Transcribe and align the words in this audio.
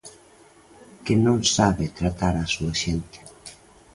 Que 1.05 1.15
non 1.25 1.39
sabe 1.55 1.85
tratar 1.99 2.35
a 2.37 2.45
súa 2.53 2.73
xente. 2.83 3.19